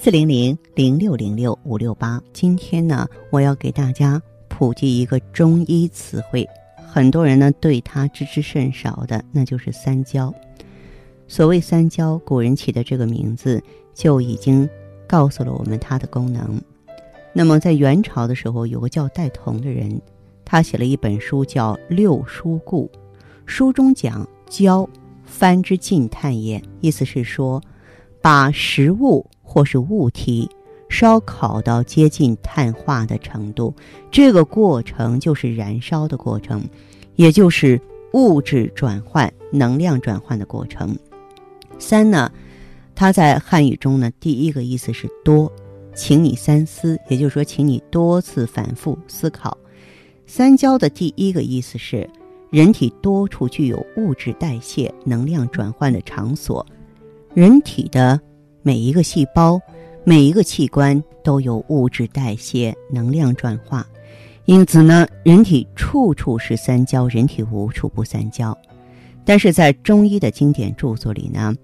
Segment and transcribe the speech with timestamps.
[0.00, 2.22] 四零零零六零六五六八。
[2.32, 6.48] 今天呢，我要给大家普及一个中医词汇，
[6.86, 10.32] 很多人呢对它知之甚少的，那就是三焦。
[11.26, 13.60] 所谓三焦，古人起的这个名字
[13.92, 14.66] 就已经
[15.08, 16.62] 告诉了我们它的功能。
[17.32, 20.00] 那么在元朝的时候，有个叫戴同的人，
[20.44, 22.88] 他写了一本书叫《六书故》，
[23.46, 24.88] 书中讲焦，
[25.24, 27.60] 翻之尽碳也，意思是说，
[28.20, 29.26] 把食物。
[29.50, 30.46] 或是物体
[30.90, 33.74] 烧烤到接近碳化的程度，
[34.10, 36.62] 这个过程就是燃烧的过程，
[37.16, 37.80] 也就是
[38.12, 40.94] 物质转换、能量转换的过程。
[41.78, 42.30] 三呢，
[42.94, 45.50] 它在汉语中呢，第一个意思是多，
[45.94, 49.56] 请你三思，也就是说，请你多次反复思考。
[50.26, 52.06] 三焦的第一个意思是，
[52.50, 56.64] 人体多处具有物质代谢、能量转换的场所，
[57.34, 58.20] 人体的。
[58.60, 59.58] 每一个细胞、
[60.04, 63.86] 每一个器官都有物质代谢、能量转化，
[64.44, 68.54] 因此呢，人体处处是三焦，人体无处不三焦。
[69.24, 71.54] 但是在中医的经典著作里呢，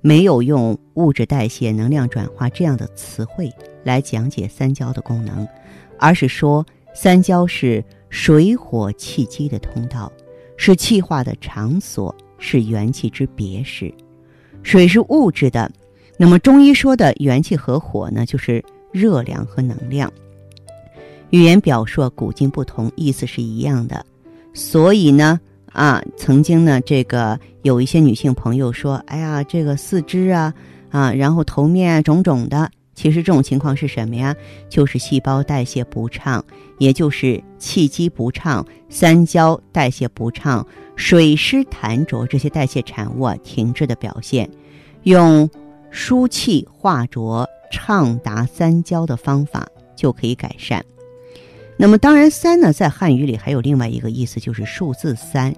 [0.00, 3.52] 没有用物质代谢、能量转化这样的词汇
[3.84, 5.46] 来讲解三焦的功能，
[5.98, 6.64] 而是说
[6.94, 10.10] 三焦是水火气机的通道，
[10.56, 13.92] 是气化的场所，是元气之别室。
[14.62, 15.70] 水是物质的。
[16.16, 20.12] 那么中医说的元气和火呢，就是热量和能量。
[21.30, 24.04] 语言表述古今不同，意思是一样的。
[24.52, 25.38] 所以呢，
[25.72, 30.52] 啊，曾经呢，这个有一些女性朋友说：“哎呀，这个四肢啊，
[30.90, 34.36] 啊，然后头面啊肿肿的。”其实这种情况是什么呀？
[34.68, 36.44] 就是细胞代谢不畅，
[36.78, 40.66] 也就是气机不畅，三焦代谢不畅，
[41.00, 44.48] 水湿痰浊这些代谢产物啊停滞的表现。
[45.04, 45.48] 用
[45.90, 49.66] 疏气化浊、畅达三焦的方法
[49.96, 50.84] 就可以改善。
[51.78, 55.56] 那么，当然三呢，在汉语里还有另外一个意思，就是数字三：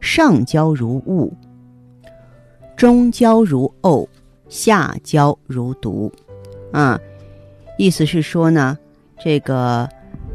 [0.00, 1.34] 上焦如雾，
[2.76, 4.06] 中焦如沤，
[4.48, 6.12] 下焦如毒。
[6.70, 6.96] 啊，
[7.76, 8.78] 意思是说呢，
[9.18, 9.88] 这个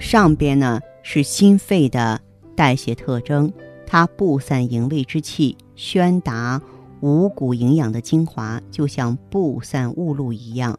[0.00, 2.20] 上边呢是心肺的
[2.56, 3.50] 代谢特征，
[3.92, 6.62] 它布散营卫之气，宣达。
[7.02, 10.78] 五谷营养的精华就像布散雾露一样，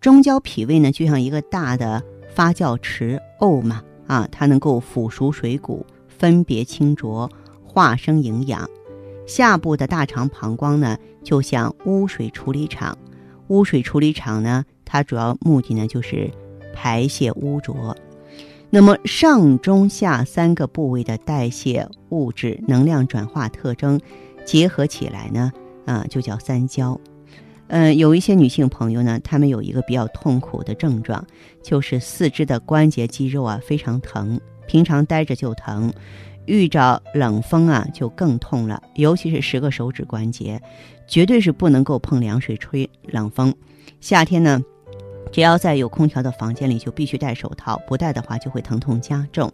[0.00, 2.02] 中焦脾胃呢就像一个大的
[2.34, 7.28] 发酵池沤嘛啊，它能够腐熟水谷，分别清浊，
[7.62, 8.66] 化生营养。
[9.26, 12.96] 下部的大肠膀胱呢就像污水处理厂，
[13.48, 16.30] 污水处理厂呢它主要目的呢就是
[16.72, 17.94] 排泄污浊。
[18.70, 24.00] 那么上中下三个部位的代谢物质能量转化特征。
[24.46, 25.52] 结合起来呢，
[25.84, 26.98] 啊，就叫三焦。
[27.68, 31.24] 嗯，有一些女性朋友呢，她们有一个比较痛苦的症状，
[31.62, 35.92] 就是四肢的关节肌肉啊非常疼，平常待着就疼，
[36.46, 40.60] 遇着冷风啊就更痛了，尤其是十个手指关节，
[41.06, 43.54] 绝对是不能够碰凉水、吹冷风。
[44.00, 44.60] 夏天呢。
[45.32, 49.52] 只要在有空调的房间里，就必须戴手套，不戴的话就会疼痛加重。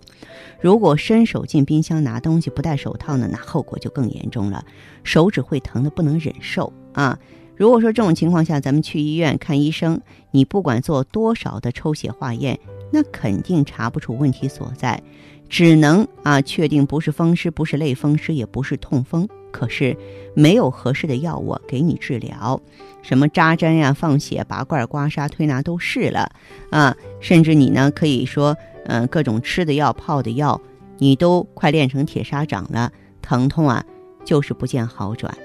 [0.60, 4.65] 如果伸手进冰箱拿东西不戴手套呢，那后果就更严重了，
[5.04, 7.19] 手指会疼的不能忍受啊！
[7.56, 10.00] 如果说这种情况下，咱们去医院看医生，
[10.31, 12.59] 你不管做多少的抽血化验，
[12.92, 15.03] 那肯定查不出问题所在，
[15.48, 19.26] 只能啊确定不是风湿，不是类风湿，也不是痛风。
[19.51, 19.97] 可是
[20.34, 22.61] 没有合适的药物给你治疗，
[23.03, 26.31] 什么扎针呀、放血、拔罐、刮痧、推拿都试了
[26.71, 30.60] 啊，甚至你呢可以说，嗯，各种吃的药、泡的药，
[30.98, 33.84] 你都快练成铁砂掌了，疼痛啊
[34.25, 35.37] 就是不见好转。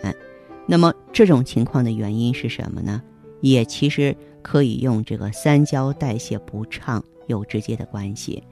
[0.68, 3.02] 那么这种情况的原因是什么呢？
[3.42, 8.44] 也其实可以用这个三焦代谢不畅有直接的关系，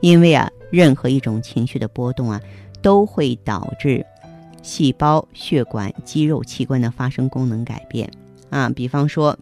[0.00, 2.40] 因为啊，任何一种情绪的波动啊，
[2.82, 4.04] 都会导致。
[4.64, 8.10] 细胞、血管、肌肉器官的发生功能改变。
[8.48, 9.38] 啊，比方说，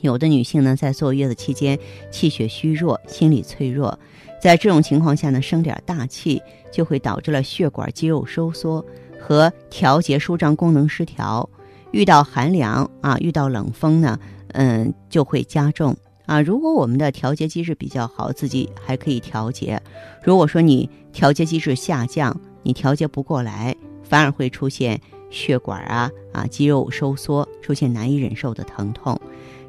[0.00, 1.78] 有的女性呢在坐月子期间
[2.10, 3.98] 气血虚弱、心理脆弱，
[4.42, 8.84] 在这种情况下呢生点大气就会导致了血管肌肉收缩
[9.20, 11.48] 和调节舒张功能失调，
[11.92, 14.18] 遇到寒凉啊，遇到冷风呢，
[14.54, 15.96] 嗯就会加重。
[16.26, 16.40] 啊。
[16.40, 19.78] 如果我们的调节机制比较好，自己还可以调节；
[20.22, 23.74] 如果说你调节机制下降，你调节不过来，
[24.08, 25.00] 反而会出现
[25.30, 29.20] 血管啊啊肌肉收缩，出现难以忍受的疼痛。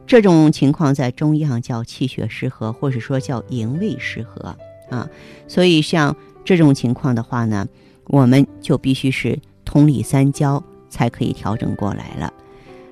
[0.07, 4.55] 这种情况在中医上叫气血失和，或者说叫营卫失和
[4.89, 5.07] 啊。
[5.47, 7.67] 所以像这种情况的话呢，
[8.07, 12.33] 我们就必须是通理三焦才可以调整过来了。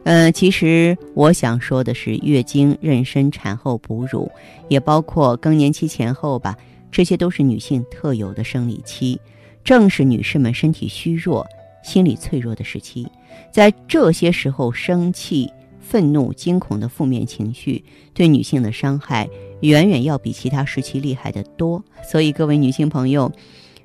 [0.04, 4.32] 呃，其实我想说的是，月经、妊娠、产后哺乳，
[4.70, 6.56] 也包括更年期前后吧，
[6.92, 9.20] 这些都是女性特有的生理期，
[9.68, 11.46] 正是女士们身体虚弱、
[11.84, 13.06] 心理脆弱的时期，
[13.52, 15.52] 在这些时候生气。
[15.82, 17.82] 愤怒、惊恐的负面情绪
[18.14, 19.30] 对女性的伤害
[19.62, 21.82] 远远要比其他时期厉害得多。
[22.04, 23.32] 所以，各位女性朋友，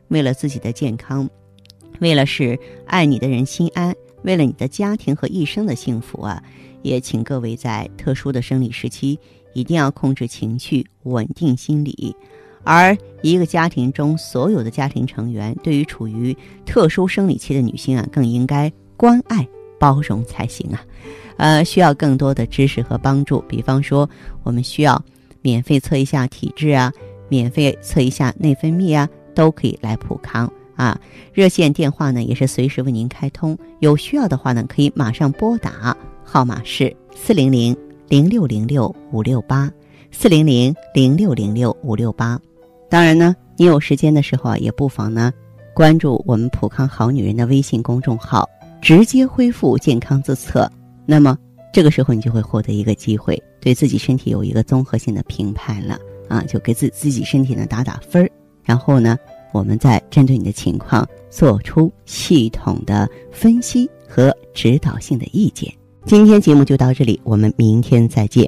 [0.09, 1.31] 为了自己的健康，
[2.01, 6.43] 为了使爱你的人心安，为了你的家庭和一生的幸福啊，
[6.83, 9.17] 也请各位在特殊的生理时期
[9.53, 12.17] 一定要控制情绪，稳定心理。
[12.65, 19.47] 而一个家庭中所有的家庭成员，对于处于特殊生理期的女性啊，更应该关爱、
[19.79, 20.85] 包容才行啊。
[21.39, 24.09] 呃，需要更多的知识和帮助，比方说，
[24.43, 25.03] 我们需要
[25.41, 26.93] 免费测一下体质啊，
[27.29, 31.01] 免费测一下内分泌啊，都可以来普康啊。
[31.33, 37.77] 热线电话呢也是随时为您开通，有需要的话呢可以马上拨打，号码是四零零
[38.09, 39.71] 零六零六五六八
[40.11, 42.39] 四零零零六零六五六八。
[42.93, 45.33] 当然呢，你有时间的时候啊，也不妨呢
[45.73, 48.47] 关注我们普康好女人的微信公众号，
[48.83, 50.71] 直接恢复健康自测。
[51.07, 51.35] 那么
[51.73, 55.99] 这个时候，你就会获得一个机会，对自己身体有一个综合性的评判了
[56.29, 58.31] 啊，就给自自己身体呢打打分儿，
[58.63, 59.17] 然后呢，
[59.53, 65.73] 我们再针对你的情况做出系统的分析和指导性的意见。
[66.05, 68.47] 今天节目就到这里，我们明天再见。